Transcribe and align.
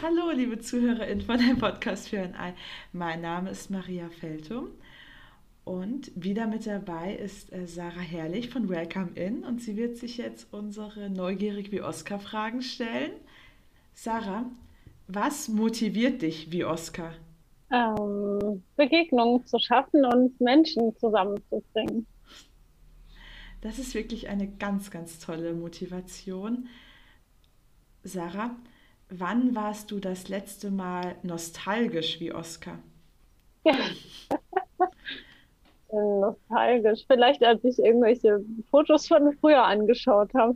Hallo, 0.00 0.30
liebe 0.30 0.60
ZuhörerInnen 0.60 1.22
von 1.22 1.38
dem 1.38 1.58
Podcast 1.58 2.08
für 2.08 2.20
ein 2.20 2.36
Ei. 2.36 2.54
Mein 2.92 3.20
Name 3.20 3.50
ist 3.50 3.68
Maria 3.68 4.08
Feltum 4.08 4.68
und 5.64 6.12
wieder 6.14 6.46
mit 6.46 6.68
dabei 6.68 7.16
ist 7.16 7.52
äh, 7.52 7.66
Sarah 7.66 7.98
Herrlich 7.98 8.48
von 8.48 8.68
Welcome 8.68 9.10
In 9.16 9.42
und 9.42 9.60
sie 9.60 9.76
wird 9.76 9.96
sich 9.96 10.16
jetzt 10.16 10.52
unsere 10.52 11.10
Neugierig 11.10 11.72
wie 11.72 11.82
Oscar 11.82 12.20
Fragen 12.20 12.62
stellen. 12.62 13.10
Sarah, 13.92 14.44
was 15.08 15.48
motiviert 15.48 16.22
dich 16.22 16.52
wie 16.52 16.64
Oscar? 16.64 17.12
Ähm, 17.72 18.62
Begegnungen 18.76 19.44
zu 19.46 19.58
schaffen 19.58 20.04
und 20.04 20.40
Menschen 20.40 20.96
zusammenzubringen. 20.98 22.06
Das 23.62 23.80
ist 23.80 23.96
wirklich 23.96 24.28
eine 24.28 24.46
ganz, 24.46 24.92
ganz 24.92 25.18
tolle 25.18 25.54
Motivation. 25.54 26.68
Sarah, 28.04 28.54
wann 29.10 29.54
warst 29.54 29.90
du 29.90 30.00
das 30.00 30.28
letzte 30.28 30.70
Mal 30.70 31.16
nostalgisch 31.22 32.20
wie 32.20 32.32
Oscar? 32.32 32.78
Nostalgisch. 35.90 37.04
Vielleicht, 37.06 37.42
als 37.42 37.64
ich 37.64 37.78
irgendwelche 37.78 38.44
Fotos 38.70 39.08
von 39.08 39.32
früher 39.38 39.64
angeschaut 39.64 40.34
habe. 40.34 40.54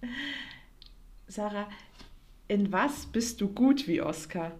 Sarah, 1.26 1.68
in 2.48 2.72
was 2.72 3.06
bist 3.06 3.40
du 3.40 3.48
gut 3.48 3.86
wie 3.86 4.00
Oscar? 4.00 4.52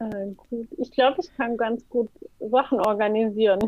Äh, 0.00 0.32
gut. 0.36 0.68
Ich 0.78 0.90
glaube, 0.90 1.20
ich 1.20 1.34
kann 1.36 1.56
ganz 1.56 1.88
gut 1.88 2.10
Sachen 2.40 2.80
organisieren. 2.80 3.60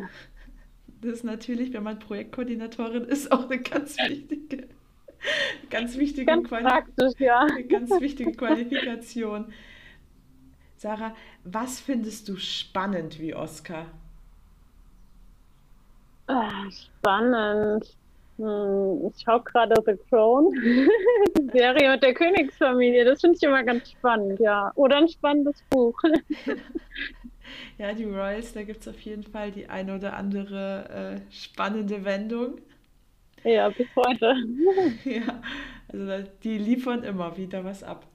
Das 1.00 1.12
ist 1.12 1.24
natürlich, 1.24 1.72
wenn 1.72 1.84
man 1.84 1.98
Projektkoordinatorin 1.98 3.04
ist, 3.04 3.30
auch 3.30 3.48
eine 3.48 3.60
ganz 3.60 3.96
wichtige, 3.98 4.68
ganz 5.70 5.96
wichtige, 5.96 6.26
Ganz 6.26 6.48
Quali 6.48 6.64
praktisch, 6.64 7.18
ja. 7.18 7.46
ganz 7.68 7.90
wichtige 8.00 8.32
Qualifikation. 8.32 9.52
Sarah, 10.76 11.14
was 11.44 11.80
findest 11.80 12.28
du 12.28 12.36
spannend 12.36 13.18
wie 13.18 13.34
Oscar? 13.34 13.86
Ah, 16.26 16.70
spannend. 16.70 17.96
Hm, 18.36 19.06
ich 19.08 19.22
schaue 19.22 19.42
gerade 19.42 19.74
The 19.86 19.96
Crown, 20.08 20.52
die 21.38 21.50
Serie 21.52 21.92
mit 21.92 22.02
der 22.02 22.14
Königsfamilie. 22.14 23.04
Das 23.04 23.20
finde 23.20 23.36
ich 23.36 23.42
immer 23.42 23.62
ganz 23.62 23.90
spannend, 23.90 24.40
ja. 24.40 24.72
Oder 24.74 24.96
ein 24.96 25.08
spannendes 25.08 25.62
Buch. 25.70 25.98
Ja, 27.78 27.92
die 27.92 28.04
Royals, 28.04 28.52
da 28.52 28.62
gibt 28.62 28.80
es 28.80 28.88
auf 28.88 29.00
jeden 29.00 29.24
Fall 29.24 29.50
die 29.52 29.68
ein 29.68 29.90
oder 29.90 30.16
andere 30.16 31.20
äh, 31.28 31.32
spannende 31.32 32.04
Wendung. 32.04 32.58
Ja, 33.42 33.68
bis 33.68 33.86
heute. 33.96 34.34
Ja, 35.04 35.42
also 35.92 36.28
die 36.42 36.58
liefern 36.58 37.02
immer 37.02 37.36
wieder 37.36 37.64
was 37.64 37.82
ab. 37.82 38.06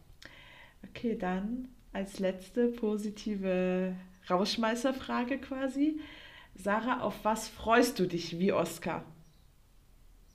Okay, 0.89 1.17
dann 1.17 1.69
als 1.93 2.19
letzte 2.19 2.67
positive 2.67 3.95
Rausschmeißerfrage 4.29 5.39
quasi. 5.39 5.99
Sarah, 6.55 7.01
auf 7.01 7.23
was 7.23 7.47
freust 7.47 7.99
du 7.99 8.05
dich 8.05 8.39
wie 8.39 8.51
Oscar? 8.51 9.03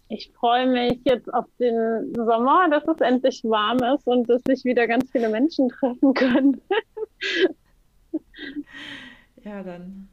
Ich 0.09 0.33
freue 0.33 0.67
mich 0.67 1.01
jetzt 1.05 1.33
auf 1.33 1.47
den 1.59 2.15
Sommer, 2.15 2.69
dass 2.71 2.87
es 2.87 3.01
endlich 3.01 3.43
warm 3.45 3.79
ist 3.95 4.07
und 4.07 4.29
dass 4.29 4.43
sich 4.47 4.65
wieder 4.65 4.87
ganz 4.87 5.11
viele 5.11 5.29
Menschen 5.29 5.69
treffen 5.69 6.15
können. 6.15 6.61
Ja, 9.43 9.63
dann 9.63 10.09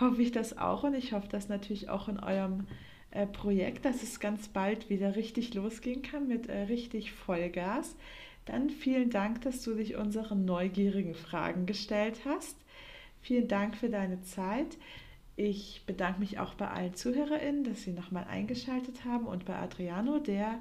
hoffe 0.00 0.22
ich 0.22 0.32
das 0.32 0.56
auch 0.56 0.84
und 0.84 0.94
ich 0.94 1.12
hoffe 1.12 1.28
das 1.28 1.48
natürlich 1.48 1.88
auch 1.88 2.08
in 2.08 2.18
eurem 2.18 2.66
äh, 3.10 3.26
Projekt, 3.26 3.84
dass 3.84 4.02
es 4.02 4.20
ganz 4.20 4.48
bald 4.48 4.90
wieder 4.90 5.16
richtig 5.16 5.54
losgehen 5.54 6.02
kann 6.02 6.28
mit 6.28 6.48
äh, 6.48 6.62
richtig 6.62 7.12
Vollgas. 7.12 7.96
Dann 8.44 8.70
vielen 8.70 9.10
Dank, 9.10 9.42
dass 9.42 9.62
du 9.62 9.74
dich 9.74 9.96
unseren 9.96 10.44
neugierigen 10.44 11.14
Fragen 11.14 11.66
gestellt 11.66 12.20
hast. 12.24 12.56
Vielen 13.20 13.48
Dank 13.48 13.76
für 13.76 13.90
deine 13.90 14.22
Zeit. 14.22 14.78
Ich 15.36 15.82
bedanke 15.86 16.20
mich 16.20 16.38
auch 16.38 16.54
bei 16.54 16.68
allen 16.68 16.94
ZuhörerInnen, 16.94 17.64
dass 17.64 17.82
sie 17.82 17.92
nochmal 17.92 18.24
eingeschaltet 18.24 19.04
haben 19.04 19.26
und 19.26 19.44
bei 19.44 19.54
Adriano, 19.54 20.18
der 20.18 20.60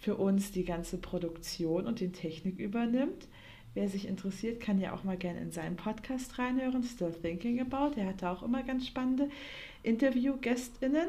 für 0.00 0.16
uns 0.16 0.52
die 0.52 0.64
ganze 0.64 0.98
Produktion 0.98 1.86
und 1.86 2.00
die 2.00 2.12
Technik 2.12 2.58
übernimmt. 2.58 3.28
Wer 3.74 3.88
sich 3.88 4.06
interessiert, 4.06 4.60
kann 4.60 4.80
ja 4.80 4.94
auch 4.94 5.02
mal 5.02 5.16
gerne 5.16 5.40
in 5.40 5.50
seinen 5.50 5.76
Podcast 5.76 6.38
reinhören, 6.38 6.84
Still 6.84 7.12
Thinking 7.12 7.60
About. 7.60 7.98
Er 7.98 8.06
hat 8.06 8.22
da 8.22 8.32
auch 8.32 8.42
immer 8.42 8.62
ganz 8.62 8.86
spannende 8.86 9.28
Interviewgästinnen. 9.82 11.08